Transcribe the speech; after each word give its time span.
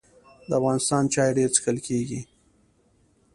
د 0.47 0.51
افغانستان 0.59 1.03
چای 1.13 1.31
ډیر 1.37 1.49
څښل 1.55 1.77
کیږي 1.87 2.21